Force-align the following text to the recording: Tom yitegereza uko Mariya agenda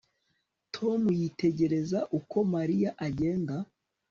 Tom 0.75 1.01
yitegereza 1.19 1.99
uko 2.19 2.37
Mariya 2.53 2.89
agenda 3.07 3.55